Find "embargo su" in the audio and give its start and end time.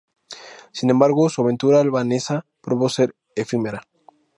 0.89-1.43